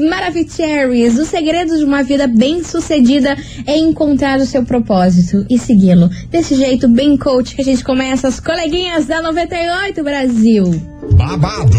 [0.00, 6.08] Maravicheries, o segredo de uma vida bem sucedida é encontrar o seu propósito e segui-lo.
[6.30, 10.90] Desse jeito bem coach que a gente começa as coleguinhas da 98 Brasil.
[11.12, 11.78] Babado,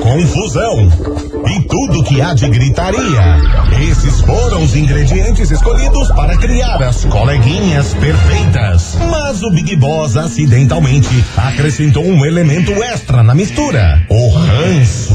[0.00, 0.88] confusão
[1.48, 3.40] e tudo que há de gritaria.
[3.90, 8.96] Esses foram os ingredientes escolhidos para criar as coleguinhas perfeitas.
[9.10, 15.14] Mas o Big Boss acidentalmente acrescentou um elemento extra na mistura: o ranço.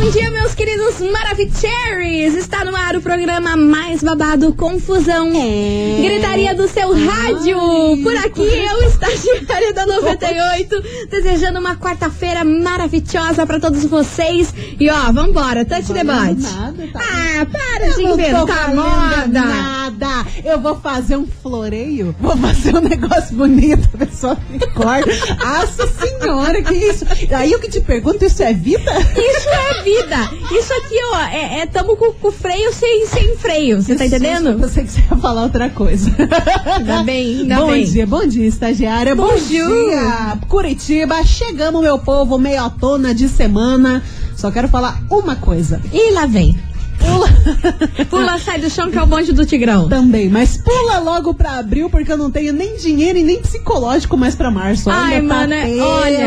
[0.00, 2.36] Bom dia, meus queridos Maravicheries!
[2.36, 5.32] Está no ar o programa mais babado Confusão.
[5.34, 6.00] É.
[6.00, 7.58] Gritaria do seu rádio.
[8.04, 14.54] Por aqui, eu, estagiária da 98, desejando uma quarta-feira maravilhosa pra todos vocês.
[14.78, 16.42] E ó, vambora, touch debate.
[16.42, 17.00] nada, tá?
[17.02, 19.26] Ah, para Eu de inventar moda.
[19.26, 19.87] Nada.
[20.44, 22.14] Eu vou fazer um floreio.
[22.20, 23.88] Vou fazer um negócio bonito.
[23.94, 25.10] A pessoa me corta.
[25.36, 27.04] Nossa senhora, que isso?
[27.34, 28.92] Aí eu que te pergunto, isso é vida?
[29.16, 30.30] Isso é vida.
[30.52, 33.82] Isso aqui, ó, é, é tamo com, com freio sem, sem freio.
[33.82, 34.68] Você tá entendendo?
[34.68, 36.10] sei que você ia falar outra coisa.
[36.76, 37.84] Ainda bem, ainda bom bem.
[37.84, 39.14] dia, bom dia, estagiária.
[39.14, 39.88] Bom Bonjour.
[39.90, 41.24] dia, Curitiba.
[41.24, 44.02] Chegamos, meu povo, meia tona de semana.
[44.36, 45.80] Só quero falar uma coisa.
[45.92, 46.56] E lá vem.
[46.98, 47.28] Pula
[48.10, 49.88] Pula, sai do chão que é o bonde do Tigrão.
[49.88, 54.16] também, mas pula logo pra abril, porque eu não tenho nem dinheiro e nem psicológico
[54.16, 54.90] mais pra março.
[54.90, 56.26] Ai, Olha, tá olha.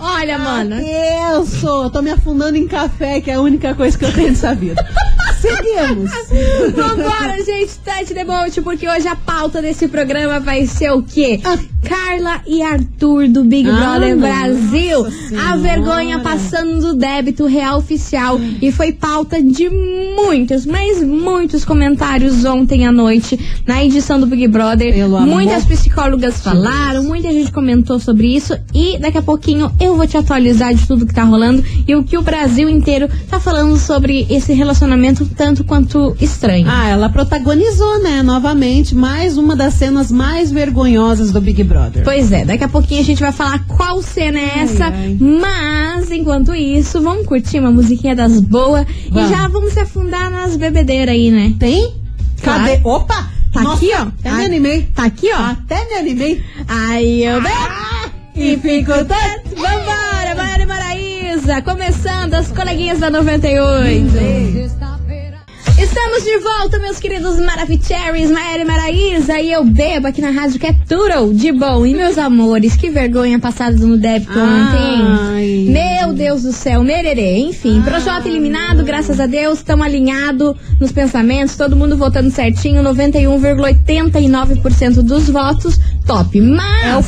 [0.00, 0.76] Olha, Tá mana.
[0.80, 1.90] tenso.
[1.90, 4.84] Tô me afundando em café, que é a única coisa que eu tenho nessa vida.
[5.44, 6.10] Seguimos.
[6.74, 11.40] Vambora, gente, Tete Debote, porque hoje a pauta desse programa vai ser o quê?
[11.44, 11.58] Ah.
[11.84, 15.06] Carla e Arthur do Big Ah, Brother nossa Brasil.
[15.46, 18.40] A vergonha passando do débito real oficial.
[18.62, 24.48] E foi pauta de muitos, mas muitos comentários ontem à noite na edição do Big
[24.48, 24.94] Brother.
[24.94, 28.56] Pelo Muitas psicólogas falaram, muita gente comentou sobre isso.
[28.74, 32.02] E daqui a pouquinho eu vou te atualizar de tudo que tá rolando e o
[32.02, 36.66] que o Brasil inteiro tá falando sobre esse relacionamento tanto quanto estranho.
[36.68, 42.02] Ah, ela protagonizou, né, novamente, mais uma das cenas mais vergonhosas do Big Brother.
[42.04, 45.16] Pois é, daqui a pouquinho a gente vai falar qual cena é Ai, essa, ai.
[45.20, 50.56] mas enquanto isso, vamos curtir uma musiquinha das boas e já vamos se afundar nas
[50.56, 51.52] bebedeiras aí, né?
[51.58, 51.94] Tem?
[52.42, 52.80] Cadê?
[52.84, 53.30] Opa!
[53.52, 54.02] Tá Nossa, aqui, ó.
[54.02, 54.88] Até Ah, me animei.
[54.94, 55.38] Tá aqui, ó.
[55.38, 56.42] Até me animei.
[56.66, 58.08] Aí eu Ah!
[58.34, 59.54] e fico tanto.
[59.54, 64.83] Vambora, e Maraísa, começando as coleguinhas da 98.
[65.76, 70.60] Estamos de volta, meus queridos Maravicheries, Maiara e Maraísa, e eu bebo aqui na rádio
[70.60, 71.84] que é tudo de bom.
[71.84, 75.02] E meus amores, que vergonha passada no débito ontem.
[75.02, 75.66] Ai.
[75.68, 77.38] Meu Deus do céu, mererê.
[77.38, 85.02] Enfim, Projota eliminado, graças a Deus, estamos alinhados nos pensamentos, todo mundo votando certinho, 91,89%
[85.02, 86.40] dos votos, top.
[86.40, 86.84] Mas...
[86.84, 87.02] É o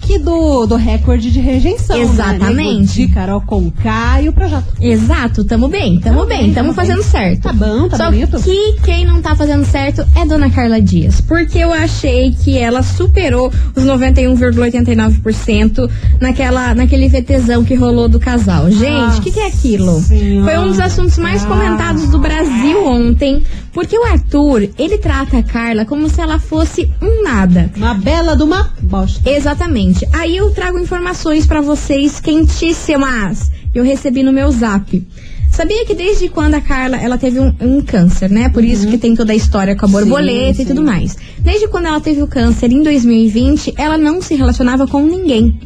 [0.00, 1.96] PEC do, do recorde de rejeição.
[1.96, 3.00] Exatamente.
[3.00, 3.06] Né?
[3.06, 4.64] De Carol Conká e o projeto.
[4.80, 7.42] Exato, tamo bem, tamo Tamo bem, bem, tamo tamo fazendo certo.
[7.42, 8.40] Tá bom, tá Só bonito.
[8.40, 12.82] que quem não tá fazendo certo é Dona Carla Dias, porque eu achei que ela
[12.82, 15.90] superou os 91,89%
[16.20, 18.70] naquela, naquele VTzão que rolou do casal.
[18.70, 20.00] Gente, o que, que é aquilo?
[20.00, 20.50] Senhora.
[20.50, 25.42] Foi um dos assuntos mais comentados do Brasil ontem, porque o Arthur, ele trata a
[25.42, 27.70] Carla como se ela fosse um nada.
[27.76, 29.28] Uma bela de uma bosta.
[29.30, 29.89] Exatamente.
[30.12, 33.50] Aí eu trago informações pra vocês quentíssimas.
[33.72, 35.06] que Eu recebi no meu zap.
[35.50, 38.48] Sabia que desde quando a Carla ela teve um, um câncer, né?
[38.48, 40.86] Por isso que tem toda a história com a borboleta Sim, e tudo sim.
[40.86, 41.16] mais.
[41.40, 45.58] Desde quando ela teve o câncer em 2020, ela não se relacionava com ninguém.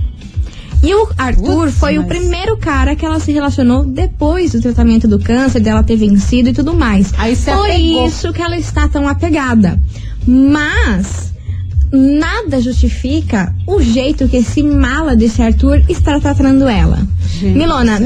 [0.82, 4.60] E o Arthur Putz, foi o mas- primeiro cara que ela se relacionou depois do
[4.60, 7.12] tratamento do câncer, dela ter vencido e tudo mais.
[7.12, 8.06] Por apegou.
[8.06, 9.78] isso que ela está tão apegada.
[10.26, 11.32] Mas
[11.96, 16.98] nada justifica o jeito que esse mala desse Arthur está tratando ela.
[17.40, 17.98] Gente Milona,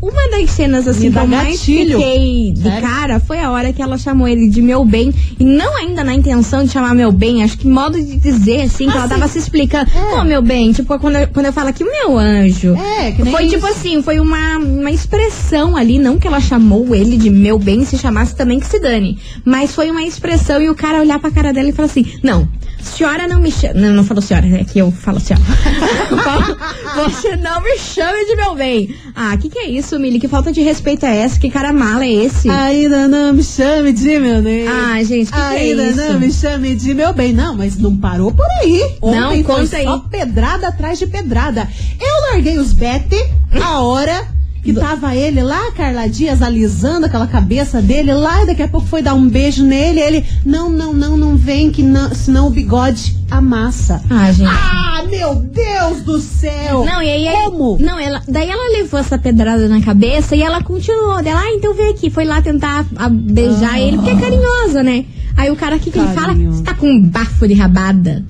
[0.00, 1.98] uma das cenas assim Me que eu mais gatilho.
[1.98, 2.80] fiquei de Sério?
[2.80, 5.12] cara foi a hora que ela chamou ele de meu bem.
[5.38, 8.86] E não ainda na intenção de chamar meu bem, acho que modo de dizer assim,
[8.86, 9.08] que Ah, ela sim.
[9.14, 9.90] tava se explicando.
[9.94, 10.14] É.
[10.20, 12.74] Ô, meu bem, tipo, quando eu, quando eu falo aqui, meu anjo.
[12.76, 13.78] É, que nem Foi tipo isso.
[13.78, 17.96] assim, foi uma, uma expressão ali, não que ela chamou ele de meu bem, se
[17.98, 19.18] chamasse também que se dane.
[19.44, 22.48] Mas foi uma expressão e o cara olhar pra cara dela e falar assim: Não,
[22.80, 23.74] senhora não me chama.
[23.74, 25.44] Não, não falou senhora, é que eu falo senhora.
[26.94, 28.94] Você não me chame de meu bem.
[29.14, 30.18] Ah, que que é isso, Mili?
[30.20, 31.38] Que falta de respeito é essa?
[31.38, 32.48] Que cara mala é esse?
[32.48, 34.66] Ainda não me chame de meu bem.
[34.68, 37.32] Ah, gente, que que é Ainda não me chame de meu bem.
[37.32, 38.96] Não, mas não parou por aí.
[39.00, 39.84] Ontem Não, foi conta aí.
[39.84, 41.68] só pedrada atrás de pedrada.
[42.00, 43.16] Eu larguei os bete
[43.60, 44.33] a hora
[44.64, 48.86] Que tava ele lá, Carla Dias, alisando aquela cabeça dele lá, e daqui a pouco
[48.86, 50.00] foi dar um beijo nele.
[50.00, 54.02] Ele, não, não, não, não vem, que não, senão o bigode amassa.
[54.08, 54.48] Ah, gente.
[54.50, 56.84] Ah, meu Deus do céu!
[56.84, 57.44] Não, e aí.
[57.44, 57.76] Como?
[57.78, 61.22] Não, ela, daí ela levou essa pedrada na cabeça e ela continuou.
[61.22, 62.08] Dela, ah, então vem aqui.
[62.08, 65.04] Foi lá tentar a- beijar ele, porque é carinhosa, né?
[65.36, 66.32] Aí o cara, o que, que ele fala?
[66.34, 68.24] Você tá com um bafo de rabada.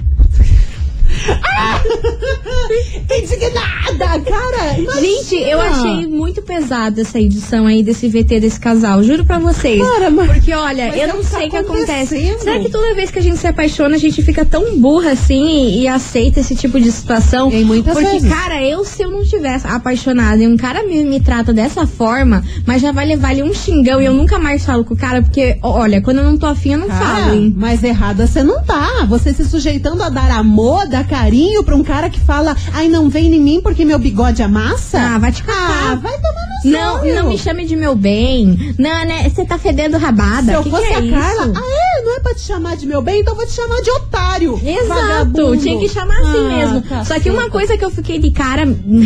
[3.10, 4.78] Indignada, cara!
[4.78, 5.00] imagina.
[5.00, 9.02] Gente, eu achei muito pesada essa edição aí desse VT desse casal.
[9.02, 9.80] Juro pra vocês.
[9.82, 12.36] Cara, mas- Porque, olha, mas eu é não que sei o que tá acontece.
[12.38, 15.46] Será que toda vez que a gente se apaixona, a gente fica tão burra assim
[15.68, 17.50] e, e aceita esse tipo de situação?
[17.52, 18.28] Em muitas Porque, vezes.
[18.32, 22.42] cara, eu, se eu não tivesse apaixonada e um cara me, me trata dessa forma,
[22.66, 25.22] mas já vai levar ali um xingão e eu nunca mais falo com o cara,
[25.22, 27.54] porque, olha, quando eu não tô afim, eu não Cara, falo, hein?
[27.56, 29.04] mas errada você não tá.
[29.08, 33.08] Você se sujeitando a dar amor, dar carinho pra um cara que fala, ai, não
[33.08, 34.98] vem em mim porque meu bigode amassa.
[35.00, 35.96] Ah, vai te Ah, catar.
[36.00, 37.14] vai tomar no Não, sério.
[37.22, 38.74] não me chame de meu bem.
[38.76, 39.28] Não, né?
[39.28, 40.42] Você tá fedendo rabada.
[40.50, 41.52] Se eu que fosse que é a Carla, isso?
[41.56, 42.04] ah, é?
[42.04, 44.60] Não é pra te chamar de meu bem, então eu vou te chamar de otário.
[44.64, 45.56] Exato, vagabundo.
[45.58, 46.82] tinha que chamar assim Ah, mesmo.
[46.82, 47.04] caceta.
[47.04, 48.64] Só que uma coisa que eu fiquei de cara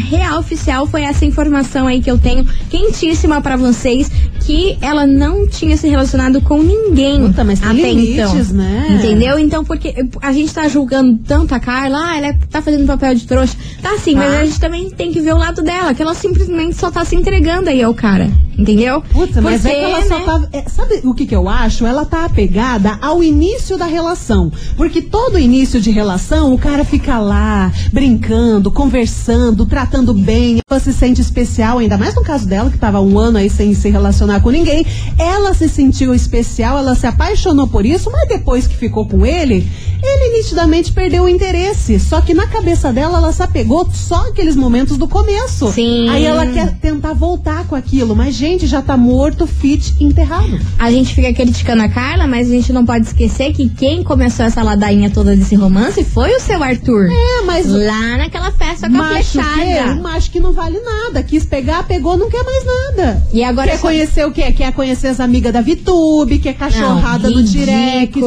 [0.08, 4.10] real oficial foi essa informação aí que eu tenho quentíssima pra vocês
[4.46, 8.54] que ela não tinha se relacionado com ninguém Puta, mas tem até limites, então.
[8.54, 8.86] né?
[8.98, 9.38] Entendeu?
[9.38, 13.26] Então porque a gente tá julgando tanto a Carla, ah, ela tá fazendo papel de
[13.26, 13.56] trouxa.
[13.82, 14.40] Tá sim, mas Tá.
[14.40, 17.14] a gente também tem que ver o lado dela, que ela simplesmente só tá se
[17.16, 18.30] entregando aí ao cara.
[18.58, 19.00] Entendeu?
[19.00, 20.24] Puta, mas é Porque, que ela só né?
[20.24, 20.58] tá.
[20.58, 21.86] é, sabe o que, que eu acho?
[21.86, 24.50] Ela tá apegada ao início da relação.
[24.76, 30.58] Porque todo início de relação, o cara fica lá, brincando, conversando, tratando bem.
[30.68, 33.72] Ela se sente especial, ainda mais no caso dela, que tava um ano aí sem
[33.74, 34.84] se relacionar com ninguém.
[35.16, 39.68] Ela se sentiu especial, ela se apaixonou por isso, mas depois que ficou com ele,
[40.02, 41.98] ele nitidamente perdeu o interesse.
[42.00, 45.70] Só que na cabeça dela, ela se apegou só aqueles momentos do começo.
[45.72, 46.08] Sim.
[46.08, 50.58] Aí ela quer tentar voltar com aquilo, mas gente, já tá morto, fit, enterrado.
[50.78, 54.46] A gente fica criticando a Carla, mas a gente não pode esquecer que quem começou
[54.46, 57.10] essa ladainha toda desse romance foi o seu Arthur.
[57.10, 59.92] É, mas Lá naquela festa com a macho que flechada.
[59.92, 63.22] um macho que não vale nada, quis pegar, pegou, não quer mais nada.
[63.32, 64.52] E agora quer só- conhecer o quê?
[64.52, 68.18] Quer conhecer as amigas da Vitube, quer cachorrada Não, no direct.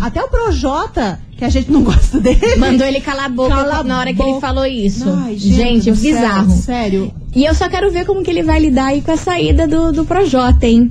[0.00, 2.56] Até o Projota, que a gente não gosta dele.
[2.56, 4.30] Mandou ele calar a boca Cala a na hora que boca.
[4.30, 5.04] ele falou isso.
[5.24, 6.50] Ai, gente, do céu, bizarro.
[6.50, 7.12] sério.
[7.34, 9.92] E eu só quero ver como que ele vai lidar aí com a saída do,
[9.92, 10.90] do Projota, hein?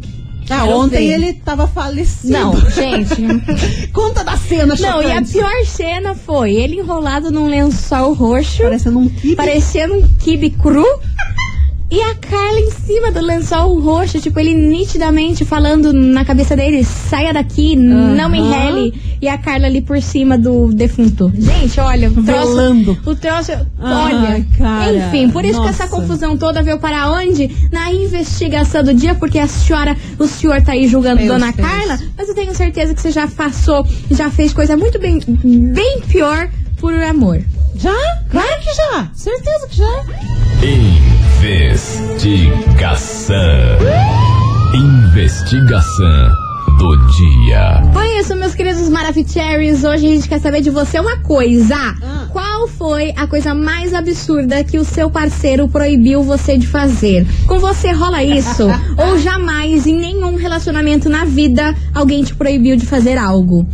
[0.50, 1.14] Ah, Quero ontem ver.
[1.14, 2.34] ele tava falecido.
[2.34, 3.88] Não, gente.
[3.94, 5.32] Conta da cena, Não, e a chocante.
[5.32, 9.36] pior cena foi ele enrolado num lençol roxo, Parecendo um kibe.
[9.38, 10.86] parecendo um kibe cru.
[11.92, 16.84] E a Carla em cima do lençol roxo, tipo, ele nitidamente falando na cabeça dele,
[16.84, 18.94] saia daqui, não me rele.
[19.22, 21.32] E a Carla ali por cima do defunto.
[21.38, 22.26] Gente, olha, o troço...
[22.26, 22.98] Velando.
[23.06, 23.52] O troço...
[23.80, 25.96] Olha, cara, enfim, por isso que essa nossa.
[25.96, 27.50] confusão toda veio para onde?
[27.72, 31.68] Na investigação do dia, porque a senhora, o senhor tá aí julgando Deus, Dona Deus.
[31.68, 36.02] Carla, mas eu tenho certeza que você já passou, já fez coisa muito bem, bem
[36.02, 37.42] pior por amor.
[37.76, 37.96] Já?
[38.30, 39.10] Claro que já.
[39.14, 41.23] Certeza que já.
[41.44, 43.36] Investigação.
[44.74, 46.32] Investigação
[46.80, 47.84] do dia.
[47.92, 49.84] Foi isso, meus queridos Maravicheries.
[49.84, 51.76] Hoje a gente quer saber de você uma coisa.
[51.76, 52.28] Ah.
[52.32, 57.28] Qual foi a coisa mais absurda que o seu parceiro proibiu você de fazer?
[57.46, 58.64] Com você rola isso?
[58.96, 63.68] Ou jamais, em nenhum relacionamento na vida, alguém te proibiu de fazer algo?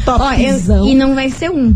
[0.06, 0.86] Ó, Topzão.
[0.86, 1.74] e não vai ser um.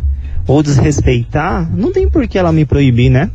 [0.47, 3.29] Ou desrespeitar, não tem por que ela me proibir, né?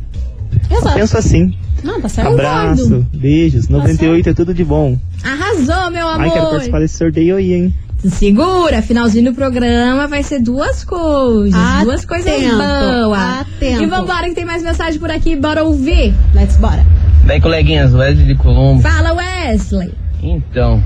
[0.69, 0.95] Eu Exato.
[0.95, 1.53] penso assim.
[1.83, 2.33] Não, tá certo.
[2.33, 3.67] Abraço, beijos.
[3.69, 4.97] 98 é tudo de bom.
[5.23, 6.51] Arrasou, meu Ai, quero amor.
[6.51, 7.73] participar desse sorteio aí, hein?
[8.11, 11.59] Segura, finalzinho do programa vai ser duas coisas.
[11.83, 13.45] duas Atento, coisas boas.
[13.61, 15.35] E vambora que tem mais mensagem por aqui.
[15.35, 16.13] Bora ouvir.
[16.33, 16.85] Let's bora.
[17.25, 18.81] Daí, coleguinhas, Wesley de Colombo.
[18.81, 19.93] Fala, Wesley.
[20.21, 20.81] Então,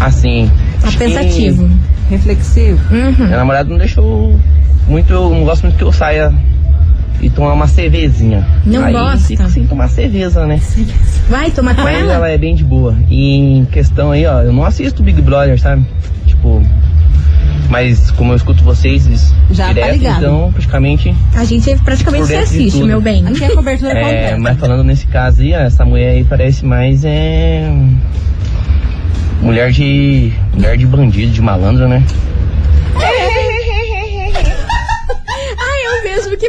[0.00, 0.50] assim.
[0.80, 1.68] Tá pensativo.
[2.08, 2.80] Reflexivo.
[2.94, 3.26] Uhum.
[3.26, 4.38] Minha namorada não deixou
[4.86, 5.12] muito.
[5.12, 6.32] Eu não gosto muito que eu saia
[7.20, 8.46] e tomar uma cervezinha.
[8.64, 9.26] Não Aí gosta?
[9.28, 10.60] Fico sem tomar cerveja, né?
[11.28, 12.12] Vai tomar com Mas ela?
[12.14, 12.96] ela é bem de boa.
[13.08, 15.84] E em questão aí, ó, eu não assisto Big Brother, sabe?
[16.26, 16.62] Tipo.
[17.68, 20.16] Mas como eu escuto vocês Já tá direto, ligado.
[20.18, 21.14] então praticamente.
[21.36, 23.24] A gente praticamente Por se assiste, meu bem.
[23.28, 24.38] Aqui é cobertura É, completa.
[24.38, 27.70] mas falando nesse caso aí, ó, essa mulher aí parece mais é.
[29.40, 30.32] Mulher de.
[30.54, 32.02] Mulher de bandido, de malandro, né?
[32.96, 33.29] Ah,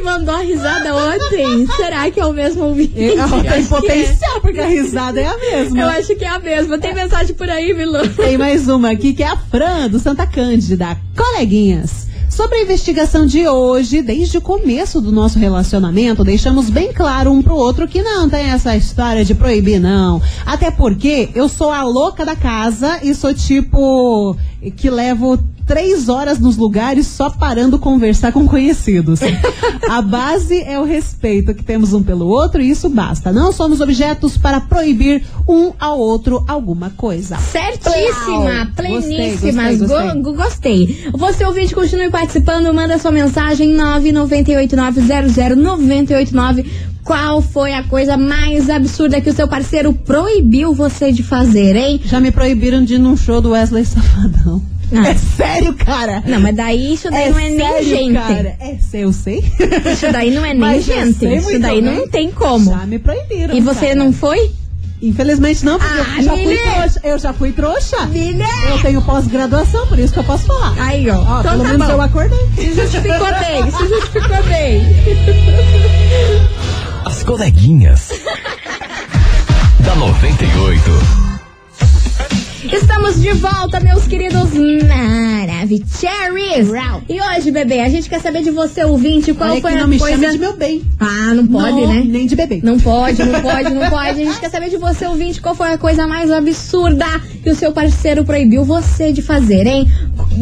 [0.02, 1.68] é mandou a risada ontem.
[1.76, 2.94] Será que é o mesmo ouvinte?
[2.98, 5.38] Eu Tem potencial, porque a risada é a é.
[5.38, 5.80] mesma.
[5.80, 6.78] Eu acho que é a mesma.
[6.78, 8.08] Tem mensagem por aí, Milu?
[8.10, 10.98] Tem mais uma aqui que é a Fran, do Santa Cândida.
[11.16, 12.10] Coleguinhas.
[12.30, 17.42] Sobre a investigação de hoje, desde o começo do nosso relacionamento, deixamos bem claro um
[17.42, 20.22] pro outro que não tem essa história de proibir, não.
[20.46, 24.38] Até porque eu sou a louca da casa e sou tipo
[24.78, 25.38] que levo
[25.72, 29.22] três horas nos lugares só parando conversar com conhecidos.
[29.90, 33.32] A base é o respeito que temos um pelo outro e isso basta.
[33.32, 37.38] Não somos objetos para proibir um ao outro alguma coisa.
[37.38, 39.64] Certíssima, Gostei, pleníssima.
[39.72, 40.22] gostei, gostei.
[40.22, 41.06] Go- go- gostei.
[41.14, 46.66] Você ouvinte, continue participando, manda sua mensagem 998900989.
[47.04, 52.02] Qual foi a coisa mais absurda que o seu parceiro proibiu você de fazer, hein?
[52.04, 54.62] Já me proibiram de ir num show do Wesley Safadão.
[54.94, 55.08] Ah.
[55.10, 56.22] É sério, cara?
[56.26, 58.14] Não, mas daí isso daí não é nem sério, gente.
[58.14, 58.56] Cara.
[58.60, 59.40] É, eu sei.
[59.94, 61.26] Isso daí não é nem Mas gente.
[61.26, 61.96] Isso daí bem.
[61.96, 62.72] não tem como.
[62.72, 63.56] Já me proibiram.
[63.56, 63.96] E você cara.
[63.96, 64.52] não foi?
[65.02, 67.00] Infelizmente não, porque Ah, eu já fui trouxa.
[67.04, 67.98] Eu já fui trouxa.
[68.12, 68.44] Lili!
[68.70, 70.76] Eu tenho pós-graduação, por isso que eu posso falar.
[70.80, 71.16] Aí, ó.
[71.18, 71.94] Ó, então pelo tá menos bom.
[71.94, 72.40] eu acordei.
[72.56, 74.82] Se justificou bem, se justificou bem.
[77.06, 78.10] As coleguinhas.
[79.80, 81.31] da 98.
[82.64, 86.70] Estamos de volta, meus queridos Maravicheries.
[87.10, 89.82] E hoje, bebê, a gente quer saber de você, ouvinte, qual Olha foi que a
[89.82, 90.18] não me coisa...
[90.18, 90.84] chame de meu bem.
[91.00, 92.04] Ah, não pode, Não, né?
[92.06, 92.60] Nem de bebê.
[92.64, 94.10] Não pode, não pode, não pode.
[94.10, 97.06] A gente quer saber de você, ouvinte, qual foi a coisa mais absurda
[97.44, 99.90] que o seu parceiro proibiu você de fazer, hein?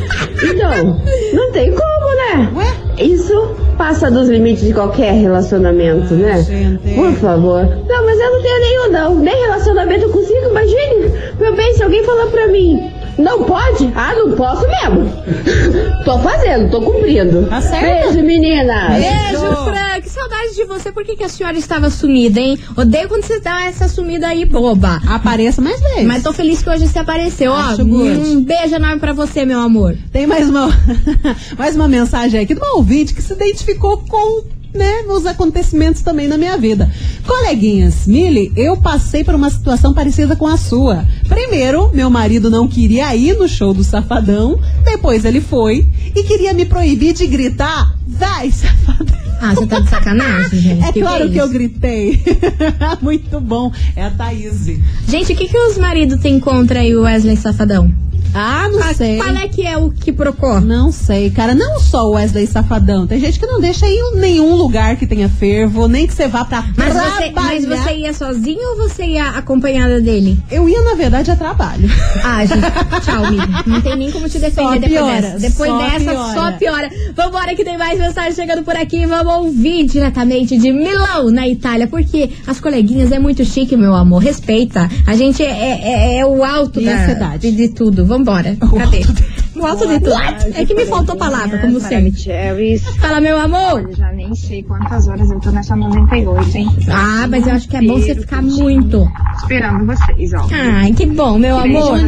[0.44, 1.00] Então,
[1.34, 2.52] não tem como, né?
[2.56, 3.04] Ué?
[3.04, 6.44] Isso passa dos limites de qualquer relacionamento, né?
[6.44, 6.94] gente.
[6.94, 7.64] Por favor.
[7.88, 9.16] Não, mas eu não tenho nenhum, não.
[9.16, 11.12] Nem relacionamento eu consigo, imagine.
[11.40, 13.92] Meu bem, se alguém falar pra mim, não pode?
[13.96, 15.12] Ah, não posso mesmo.
[16.04, 17.48] tô fazendo, tô cumprindo.
[17.48, 18.14] Tá certo.
[18.14, 18.94] Beijo, meninas.
[18.94, 20.02] Beijo, Fran.
[20.02, 20.92] Que saudade de você.
[20.92, 22.58] Por que, que a senhora estava sumida, hein?
[22.76, 25.02] Odeio quando você dá essa sumida aí, boba.
[25.08, 26.06] Apareça mais vezes.
[26.06, 27.56] Mas tô feliz que hoje você apareceu, ó.
[27.56, 28.20] Acho good.
[28.20, 29.96] Um beijo enorme pra você, meu amor.
[30.12, 30.70] Tem mais uma,
[31.58, 36.28] mais uma mensagem aqui de uma ouvinte que se identificou com né, os acontecimentos também
[36.28, 36.92] na minha vida.
[37.26, 41.06] Coleguinhas, Mili, eu passei por uma situação parecida com a sua.
[41.28, 46.54] Primeiro, meu marido não queria ir no show do Safadão, depois ele foi e queria
[46.54, 49.24] me proibir de gritar, vai, Safadão.
[49.42, 50.86] Ah, você tá de sacanagem, gente.
[50.86, 51.54] É claro que eu isso?
[51.54, 52.22] gritei.
[53.02, 53.72] Muito bom.
[53.94, 54.68] É a Thaís.
[55.08, 57.92] Gente, o que, que os maridos têm contra aí o Wesley Safadão?
[58.34, 59.18] Ah, não sei.
[59.18, 60.60] Qual é que é o que procó?
[60.60, 61.54] Não sei, cara.
[61.54, 63.06] Não só o Wesley Safadão.
[63.06, 66.28] Tem gente que não deixa ir em nenhum lugar que tenha fervo, nem que você
[66.28, 67.16] vá pra Mas trabalhar.
[67.18, 70.38] você, mas você ia sozinho ou você ia acompanhada dele?
[70.52, 71.88] Eu ia, na verdade, a trabalho.
[72.24, 72.62] Ah, gente,
[73.06, 73.48] tchau, amiga.
[73.68, 75.40] Não tem nem como te defender Só depois piora, dessa.
[75.40, 76.34] Depois só dessa, piora.
[76.34, 76.90] só piora.
[77.16, 79.06] Vambora que tem mais mensagem chegando por aqui.
[79.06, 81.88] Vamos ouvir diretamente de Milão, na Itália.
[81.88, 84.24] Porque as coleguinhas é muito chique, meu amor.
[84.24, 84.90] Respeita.
[85.06, 87.52] A gente é, é- é o alto da, cidade?
[87.52, 88.06] de, de tudo.
[88.14, 88.56] Vambora.
[88.78, 89.00] Cadê?
[89.00, 89.24] alto
[89.56, 90.16] O alto de tudo.
[90.56, 92.78] É que me faltou palavra, como sempre.
[93.00, 93.84] Fala, meu amor.
[93.84, 96.68] Olha, já nem sei quantas horas eu tô nessa 98, hein?
[96.90, 99.08] Ah, mas eu acho que é bom você ficar muito.
[99.38, 100.48] Esperando vocês, ó.
[100.52, 102.00] Ai, que bom, meu amor.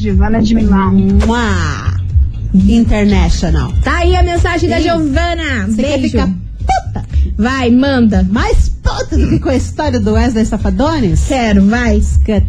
[0.00, 0.96] Giovana de Milão.
[2.54, 3.72] International.
[3.84, 5.66] Tá aí a mensagem da Giovana.
[5.68, 6.10] Você quer Beijo.
[6.10, 7.04] ficar puta?
[7.36, 8.26] Vai, manda.
[8.30, 11.24] Mais puta do que com a história do Wesley Safadones?
[11.28, 12.00] Quero, vai.
[12.00, 12.46] Scut.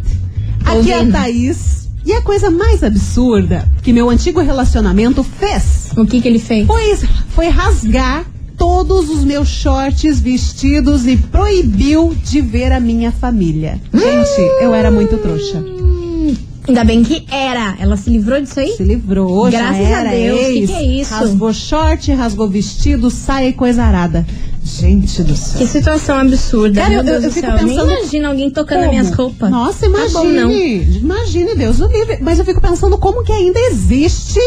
[0.66, 1.12] Aqui é a.
[1.12, 1.81] Thaís.
[2.06, 6.66] E a coisa mais absurda que meu antigo relacionamento fez O que que ele fez?
[6.66, 6.98] foi,
[7.30, 8.26] foi rasgar
[8.58, 13.80] todos os meus shorts, vestidos e proibiu de ver a minha família.
[13.94, 15.58] Gente, eu era muito trouxa.
[15.58, 16.36] Hum,
[16.68, 17.76] ainda bem que era.
[17.80, 18.74] Ela se livrou disso aí?
[18.74, 21.14] Se livrou, já Graças a era Deus, que ex, que é isso?
[21.14, 24.26] Rasgou short, rasgou vestido, saia e coisa arada.
[24.80, 25.60] Gente do céu.
[25.60, 26.76] Que situação absurda.
[26.82, 27.56] Cara, meu eu- Deus eu do fico céu.
[27.58, 28.90] Nem pensando imagina alguém tocando Como?
[28.92, 29.50] minhas roupas.
[29.52, 30.52] Nossa, Tá bom, não.
[30.52, 30.98] imagine.
[31.00, 32.18] imagine, Deus o livre.
[32.22, 34.40] Mas eu fico pensando como que ainda existe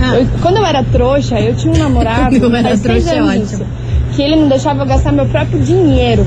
[0.00, 0.16] Ah.
[0.16, 2.36] Eu- quando eu era trouxa, eu tinha um namorado.
[2.42, 3.42] Eu era trouxa, é ótimo.
[3.44, 3.64] isso,
[4.14, 6.26] Que ele não deixava eu gastar meu próprio dinheiro.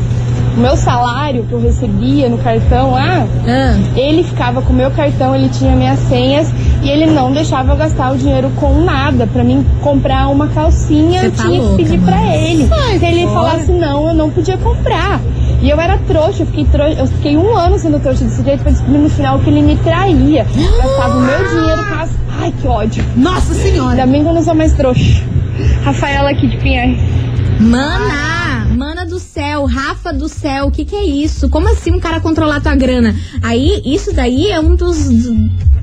[0.55, 4.89] O meu salário que eu recebia no cartão lá, Ah, ele ficava com o meu
[4.91, 6.49] cartão, ele tinha minhas senhas
[6.81, 9.27] e ele não deixava eu gastar o dinheiro com nada.
[9.27, 12.69] Pra mim comprar uma calcinha, Você eu tá tinha louca, que pedir pra ele.
[12.99, 15.19] Se ele falasse não, eu não podia comprar.
[15.61, 18.61] E eu era trouxa, eu fiquei, trouxa, eu fiquei um ano sendo trouxa desse jeito
[18.61, 20.45] pra descobrir no final que ele me traía.
[20.77, 22.09] Gastava o meu dinheiro com as...
[22.41, 23.03] Ai, que ódio.
[23.17, 23.89] Nossa senhora!
[23.91, 25.21] Ainda bem que eu não sou mais trouxa.
[25.83, 26.97] Rafaela aqui de Pinhais.
[27.59, 28.34] Mana
[29.15, 31.47] do céu, Rafa do céu, o que que é isso?
[31.49, 33.15] Como assim um cara controlar tua grana?
[33.41, 35.08] Aí, isso daí é um dos,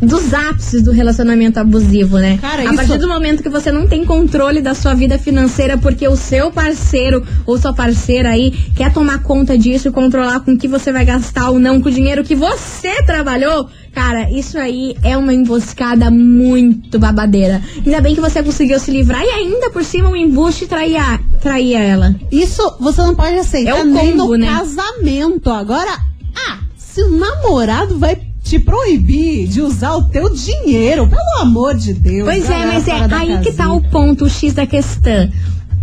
[0.03, 2.37] dos ápices do relacionamento abusivo, né?
[2.43, 5.79] Cara, a isso- partir do momento que você não tem controle da sua vida financeira
[5.79, 10.55] porque o seu parceiro ou sua parceira aí quer tomar conta disso e controlar com
[10.59, 14.97] que você vai gastar ou não com o dinheiro que você trabalhou, Cara, isso aí
[15.03, 17.61] é uma emboscada muito babadeira.
[17.85, 21.79] Ainda bem que você conseguiu se livrar e ainda por cima o embuste traía, traía
[21.81, 22.15] ela.
[22.31, 24.47] Isso você não pode aceitar É o nem combo, no né?
[24.47, 25.51] casamento.
[25.51, 25.99] Agora,
[26.35, 31.93] ah, se o namorado vai te proibir de usar o teu dinheiro, pelo amor de
[31.95, 32.25] Deus.
[32.25, 33.73] Pois é, mas é aí que tá casinha.
[33.73, 35.31] o ponto, o X da questão.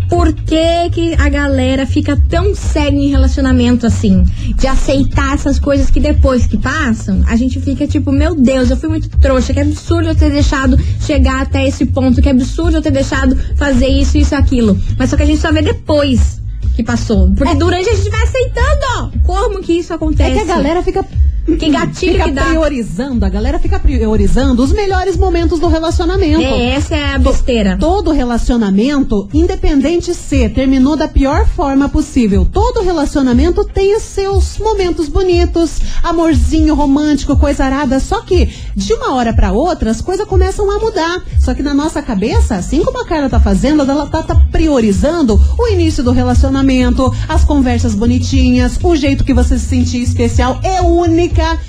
[0.10, 4.24] Por que, que a galera fica tão cega em relacionamento assim?
[4.56, 8.78] De aceitar essas coisas que depois que passam, a gente fica tipo, meu Deus, eu
[8.78, 12.82] fui muito trouxa, que absurdo eu ter deixado chegar até esse ponto, que absurdo eu
[12.82, 14.78] ter deixado fazer isso, isso, aquilo.
[14.98, 16.40] Mas só que a gente só vê depois
[16.76, 17.32] que passou.
[17.36, 20.32] Porque durante a gente vai aceitando como que isso É acontece.
[20.34, 21.06] que a galera fica.
[21.46, 22.46] Que gatilho fica que dá.
[22.46, 26.42] priorizando, a galera fica priorizando os melhores momentos do relacionamento.
[26.42, 27.78] É, essa é a besteira.
[27.80, 35.08] Todo relacionamento, independente se terminou da pior forma possível, todo relacionamento tem os seus momentos
[35.08, 38.00] bonitos, amorzinho romântico, coisa arada.
[38.00, 41.24] Só que de uma hora pra outra as coisas começam a mudar.
[41.40, 45.40] Só que na nossa cabeça, assim como a Carla tá fazendo, ela tá, tá priorizando
[45.58, 50.82] o início do relacionamento, as conversas bonitinhas, o jeito que você se sentir especial é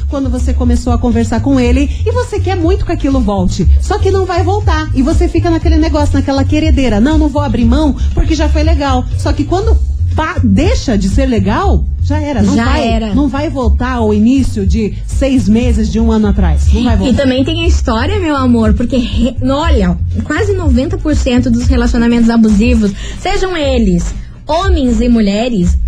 [0.09, 3.67] quando você começou a conversar com ele e você quer muito que aquilo volte.
[3.81, 4.89] Só que não vai voltar.
[4.95, 7.01] E você fica naquele negócio, naquela queredeira.
[7.01, 9.05] Não, não vou abrir mão porque já foi legal.
[9.19, 9.77] Só que quando
[10.17, 12.43] pa- deixa de ser legal, já era.
[12.43, 13.15] Não Já vai, era.
[13.15, 16.73] Não vai voltar ao início de seis meses, de um ano atrás.
[16.73, 17.17] Não vai E voltar.
[17.23, 23.57] também tem a história, meu amor, porque, re- olha, quase 90% dos relacionamentos abusivos, sejam
[23.57, 24.05] eles
[24.47, 25.79] homens e mulheres,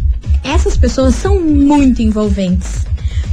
[0.45, 2.82] essas pessoas são muito envolventes.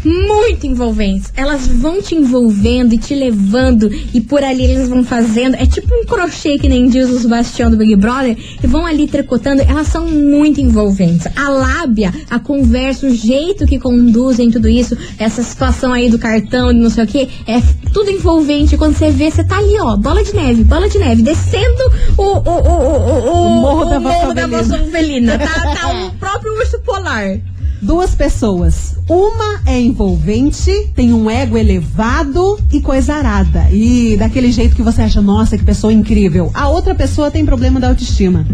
[0.03, 1.31] Muito envolventes.
[1.35, 5.55] Elas vão te envolvendo e te levando, e por ali eles vão fazendo.
[5.55, 9.07] É tipo um crochê que nem diz os bastião do Big Brother, e vão ali
[9.07, 9.61] tricotando.
[9.61, 11.27] Elas são muito envolventes.
[11.35, 16.73] A lábia, a conversa, o jeito que conduzem tudo isso, essa situação aí do cartão,
[16.73, 18.77] de não sei o que, é tudo envolvente.
[18.77, 22.23] Quando você vê, você tá ali, ó, bola de neve, bola de neve, descendo o,
[22.23, 25.37] o, o, o, o, O Morro da morro da Vassovelina.
[25.37, 25.39] Vassovelina.
[25.39, 27.39] Tá, tá o próprio urso polar.
[27.81, 28.97] Duas pessoas.
[29.07, 33.67] Uma é envolvente, tem um ego elevado e coisa arada.
[33.71, 36.51] E daquele jeito que você acha, nossa, que pessoa incrível.
[36.53, 38.45] A outra pessoa tem problema da autoestima.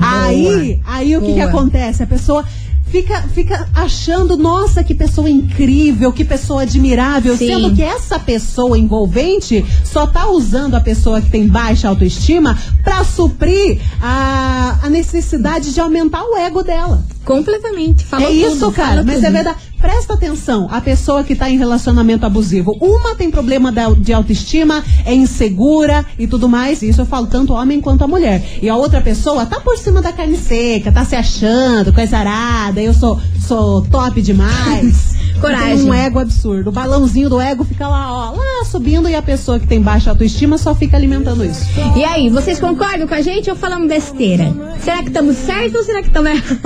[0.00, 1.48] Aí, aí o que, que Boa.
[1.48, 2.02] acontece?
[2.02, 2.44] A pessoa
[2.90, 7.48] fica, fica achando, nossa, que pessoa incrível, que pessoa admirável, Sim.
[7.48, 13.04] sendo que essa pessoa envolvente só tá usando a pessoa que tem baixa autoestima pra
[13.04, 17.04] suprir a, a necessidade de aumentar o ego dela.
[17.24, 18.04] Completamente.
[18.04, 19.04] Falou é isso, tudo, cara.
[19.04, 19.26] Mas tudo.
[19.26, 19.58] é verdade.
[19.80, 20.68] Presta atenção.
[20.70, 26.26] A pessoa que tá em relacionamento abusivo, uma tem problema de autoestima, é insegura e
[26.26, 26.82] tudo mais.
[26.82, 28.44] Isso eu falo tanto homem quanto a mulher.
[28.60, 32.80] E a outra pessoa tá por cima da carne seca, tá se achando, coisa arada.
[32.80, 35.16] Eu sou, sou top demais.
[35.40, 35.76] Coragem.
[35.76, 36.70] Tem um ego absurdo.
[36.70, 40.10] O balãozinho do ego fica lá, ó, lá subindo e a pessoa que tem baixa
[40.10, 41.64] autoestima só fica alimentando isso.
[41.96, 44.52] E aí, vocês concordam com a gente ou falamos besteira?
[44.82, 46.58] Será que estamos certos ou será que estamos errados?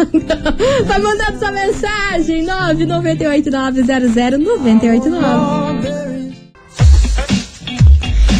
[0.86, 2.44] Vai mandando sua mensagem
[3.02, 6.02] 998900989.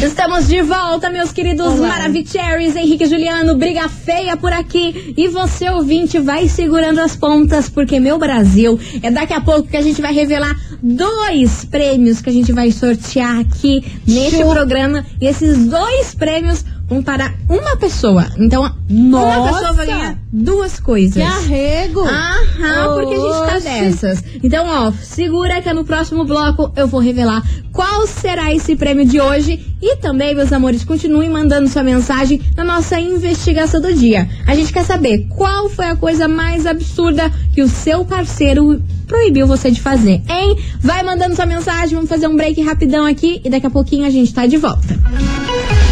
[0.03, 5.13] Estamos de volta, meus queridos Maravicheries, Henrique Juliano, briga feia por aqui.
[5.15, 9.77] E você, ouvinte, vai segurando as pontas, porque meu Brasil é daqui a pouco que
[9.77, 14.51] a gente vai revelar dois prêmios que a gente vai sortear aqui neste Show.
[14.51, 15.05] programa.
[15.21, 18.27] E esses dois prêmios vão para uma pessoa.
[18.37, 19.53] Então, uma Nossa!
[19.53, 21.13] pessoa vai ganhar duas coisas.
[21.13, 22.01] Que arrego!
[22.01, 24.23] Aham, porque a gente tá dessas.
[24.43, 29.19] Então, ó, segura que no próximo bloco eu vou revelar qual será esse prêmio de
[29.19, 29.65] hoje.
[29.81, 34.29] E também, meus amores, continuem mandando sua mensagem na nossa investigação do dia.
[34.47, 39.45] A gente quer saber qual foi a coisa mais absurda que o seu parceiro proibiu
[39.45, 40.57] você de fazer, hein?
[40.79, 44.09] Vai mandando sua mensagem, vamos fazer um break rapidão aqui e daqui a pouquinho a
[44.09, 44.97] gente tá de volta.
[45.05, 45.82] As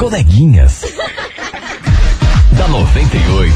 [0.00, 0.80] coleguinhas.
[2.56, 3.54] da 98.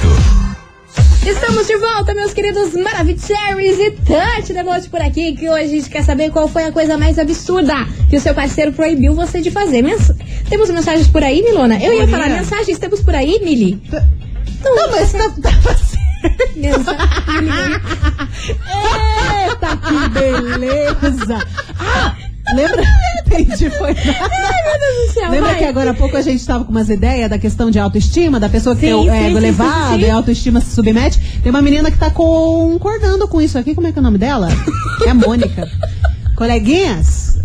[1.26, 5.88] Estamos de volta, meus queridos Maravicheries e Tante Devote por aqui, que hoje a gente
[5.88, 7.72] quer saber qual foi a coisa mais absurda
[8.10, 9.80] que o seu parceiro proibiu você de fazer.
[9.80, 10.12] Mens
[10.46, 11.82] temos mensagens por aí, Milona?
[11.82, 13.82] Eu ia falar mensagens, temos por aí, Mili?
[14.62, 16.56] Não, mas tá, tava certo.
[16.56, 17.48] Mensagem.
[19.48, 21.38] Eita, que beleza!
[21.78, 22.14] Ah,
[22.52, 22.82] lembra?
[23.26, 24.30] Entendi, foi nada.
[24.30, 25.58] Ai, meu Deus do céu, Lembra vai.
[25.58, 28.48] que agora há pouco a gente tava com umas ideias da questão de autoestima, da
[28.48, 30.06] pessoa que Sim, tem o sim, ego sim, elevado sim, sim.
[30.06, 31.40] e a autoestima se submete?
[31.42, 33.74] Tem uma menina que tá concordando com isso aqui.
[33.74, 34.48] Como é que é o nome dela?
[35.06, 35.68] É a Mônica.
[36.36, 37.38] Coleguinhas?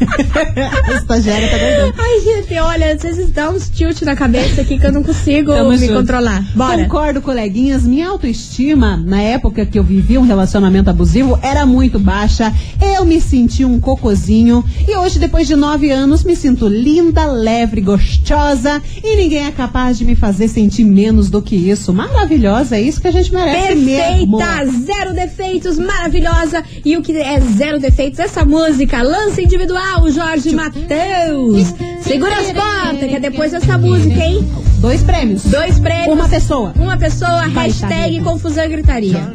[0.88, 1.92] A estagiária tá doidão.
[1.98, 5.70] Ai, gente, olha, vocês dão uns tilt na cabeça aqui que eu não consigo Tamo
[5.70, 5.94] me junto.
[5.94, 6.42] controlar.
[6.54, 6.82] Bora.
[6.84, 7.82] Concordo, coleguinhas.
[7.82, 12.52] Minha autoestima, na época que eu vivi um relacionamento abusivo, era muito baixa.
[12.80, 14.64] Eu me senti um cocozinho.
[14.86, 18.82] E hoje, depois de nove anos, me sinto linda, leve, gostosa.
[19.02, 21.92] E ninguém é capaz de me fazer sentir menos do que isso.
[21.92, 24.38] Maravilhosa, é isso que a gente merece mesmo.
[24.38, 26.62] Perfeita, zero defeitos, maravilhosa.
[26.84, 28.18] E o que é zero defeitos?
[28.18, 31.74] Essa música, lance individual, Jorge Matheus.
[32.00, 34.48] Segura as pontas, que é depois dessa música, hein?
[34.78, 35.44] Dois prêmios.
[35.44, 36.12] Dois prêmios.
[36.12, 36.72] Uma pessoa.
[36.76, 39.32] Uma pessoa, hashtag tá, confusão e gritaria.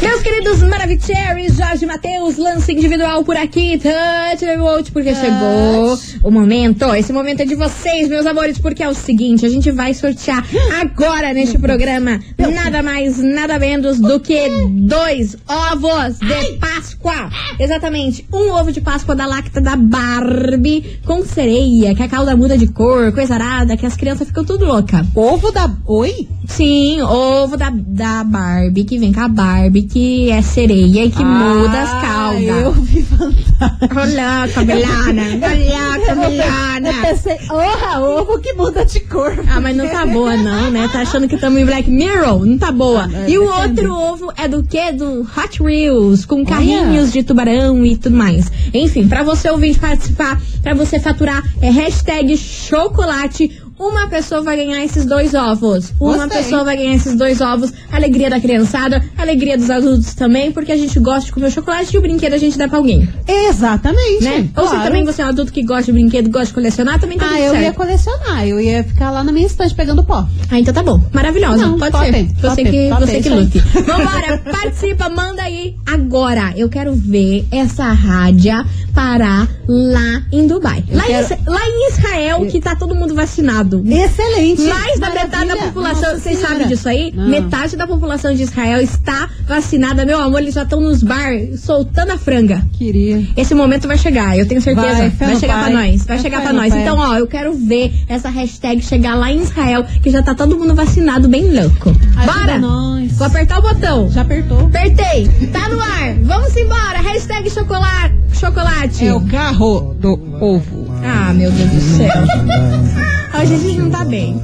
[0.00, 6.30] Meus queridos Maravicheries, Jorge Matheus, lance individual por aqui, touch the road, porque chegou o
[6.30, 6.94] momento.
[6.94, 10.44] Esse momento é de vocês, meus amores, porque é o seguinte, a gente vai sortear
[10.80, 17.30] agora neste programa nada mais, nada menos do que dois ovos de Páscoa.
[17.58, 22.56] Exatamente, um ovo de Páscoa da Lacta da Barbie com sereia, que a cauda muda
[22.56, 25.04] de cor, coisa arada, que as crianças ficam tudo louca.
[25.14, 25.68] Ovo da.
[25.86, 26.28] Oi?
[26.46, 31.24] Sim, ovo da, da Barbie, que vem com a Barbie, que é sereia e que
[31.24, 32.42] muda as caudas.
[32.42, 33.78] Eu vi fantasma.
[34.00, 36.92] Olha, cabelana, olha, Eu cabelana.
[37.02, 39.32] pensei, orra, ovo que muda de cor.
[39.48, 40.88] Ah, mas não tá boa não, né?
[40.92, 42.44] Tá achando que estamos em Black Mirror?
[42.44, 43.08] Não tá boa.
[43.12, 44.92] Ah, E o outro ovo é do quê?
[44.92, 48.50] Do Hot Wheels, com carrinhos de tubarão e tudo mais.
[48.72, 53.62] Enfim, pra você ouvinte participar, pra você faturar, é hashtag chocolate.
[53.78, 55.92] Uma pessoa vai ganhar esses dois ovos.
[56.00, 56.42] Uma Gostei.
[56.42, 57.72] pessoa vai ganhar esses dois ovos.
[57.92, 61.98] Alegria da criançada, alegria dos adultos também, porque a gente gosta de comer chocolate e
[61.98, 63.08] o brinquedo a gente dá pra alguém.
[63.26, 64.24] Exatamente.
[64.24, 64.48] Né?
[64.56, 64.84] Ou se claro.
[64.84, 67.40] também você é um adulto que gosta de brinquedo, gosta de colecionar, também tá Ah,
[67.40, 67.62] eu certo.
[67.62, 68.46] ia colecionar.
[68.46, 70.26] Eu ia ficar lá na minha estante pegando pó.
[70.50, 71.00] Ah, então tá bom.
[71.12, 71.66] Maravilhosa.
[71.66, 72.26] Não, Pode ser.
[72.40, 73.58] top, Você que, top, você que lute.
[73.58, 76.52] Vambora, participa, manda aí agora.
[76.56, 78.64] Eu quero ver essa rádia
[78.98, 80.82] parar lá em Dubai.
[80.90, 83.80] Lá, quero- em, lá em Israel, que tá todo mundo vacinado.
[83.86, 84.62] Excelente.
[84.62, 87.12] Mais da metade da população, Nossa vocês sabem disso aí?
[87.14, 87.28] Não.
[87.28, 90.40] Metade da população de Israel está vacinada, meu amor.
[90.40, 92.60] Eles já estão nos bar soltando a franga.
[92.72, 93.24] Queria.
[93.36, 94.88] Esse momento vai chegar, eu tenho certeza.
[94.88, 95.70] Vai, Vai, chegar pai.
[95.70, 96.04] pra nós.
[96.04, 96.70] Vai chegar pra no nós.
[96.72, 96.82] pai.
[96.82, 100.58] Então, ó, eu quero ver essa hashtag chegar lá em Israel, que já tá todo
[100.58, 101.94] mundo vacinado, bem louco.
[102.18, 102.58] Ajuda Bora!
[102.58, 103.12] nós.
[103.16, 104.10] Vou apertar o botão.
[104.10, 104.66] Já apertou.
[104.66, 105.28] Apertei.
[105.52, 106.14] Tá no ar.
[106.22, 107.00] Vamos embora.
[107.00, 108.14] Hashtag chocolate.
[108.32, 109.06] chocolate.
[109.06, 110.86] É o carro do ovo.
[111.04, 112.08] Ah, meu Deus do céu.
[113.40, 114.40] Hoje a gente não tá bem.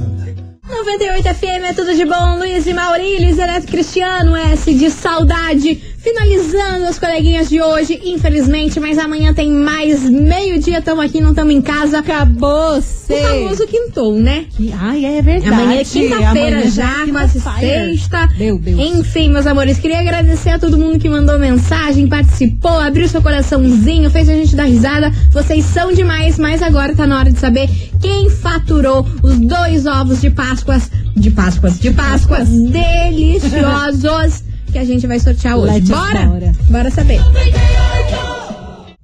[0.67, 2.37] 98 FM é tudo de bom.
[2.37, 5.81] Luiz e Maurílio, Zeneto Cristiano, S de saudade.
[6.05, 10.79] Finalizando as coleguinhas de hoje, infelizmente, mas amanhã tem mais meio-dia.
[10.79, 11.97] Tamo aqui, não tamo em casa.
[11.97, 13.23] Acabou, O sei.
[13.23, 14.45] famoso quintou, né?
[14.79, 15.51] Ai, é verdade.
[15.51, 17.85] Amanhã é quinta-feira Amanhã já, é quase quinta-feira.
[17.89, 18.29] sexta.
[18.37, 18.79] Meu Deus.
[18.79, 24.07] Enfim, meus amores, queria agradecer a todo mundo que mandou mensagem, participou, abriu seu coraçãozinho,
[24.11, 25.11] fez a gente dar risada.
[25.31, 27.67] Vocês são demais, mas agora tá na hora de saber
[27.99, 30.91] quem faturou os dois ovos de Páscoas.
[31.15, 34.43] De Páscoas, de Páscoas deliciosos
[34.75, 35.73] que a gente vai sortear hoje.
[35.75, 36.25] Let's Bora?
[36.25, 36.51] bora.
[36.69, 37.21] Bora saber.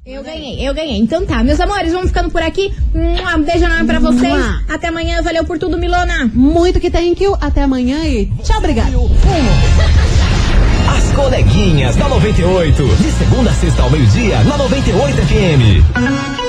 [0.06, 0.98] Eu ganhei, eu ganhei.
[0.98, 2.74] Então tá, meus amores, vamos ficando por aqui.
[2.94, 4.34] Um beijo enorme pra vocês.
[4.34, 4.62] Mua.
[4.68, 6.30] Até amanhã, valeu por tudo, Milona.
[6.34, 7.38] Muito que thank you.
[7.40, 9.10] Até amanhã e tchau, obrigado.
[10.94, 12.84] As coleguinhas da 98.
[12.84, 16.41] De segunda a sexta ao meio-dia, na 98 FM.